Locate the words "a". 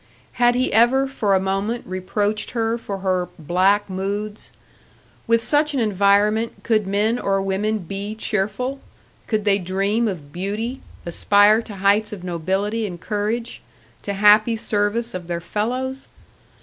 1.35-1.39